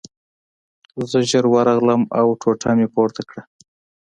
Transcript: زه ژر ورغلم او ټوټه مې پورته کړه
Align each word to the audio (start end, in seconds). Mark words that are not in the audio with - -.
زه 1.09 1.19
ژر 1.29 1.45
ورغلم 1.53 2.01
او 2.19 2.27
ټوټه 2.41 2.71
مې 2.77 2.87
پورته 2.95 3.21
کړه 3.29 3.41